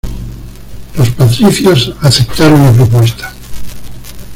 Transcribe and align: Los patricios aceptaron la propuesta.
Los 0.97 1.11
patricios 1.11 1.93
aceptaron 2.01 2.65
la 2.65 2.71
propuesta. 2.73 3.31